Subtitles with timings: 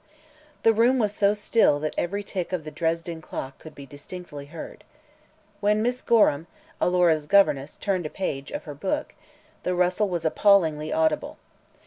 [0.63, 4.47] The room was so still that every tick of the Dresden clock could be distinctly
[4.47, 4.83] heard.
[5.59, 6.47] When Miss Gorham,
[6.81, 9.13] Alora's governess, turned a page of her book,
[9.61, 11.37] the rustle was appallingly audible.